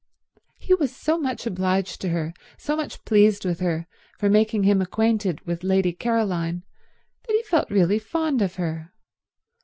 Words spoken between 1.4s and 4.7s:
obliged to her, so much pleased with her, for making